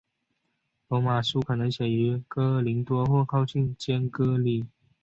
[0.87, 4.65] 罗马书可能写于哥林多或靠近坚革哩。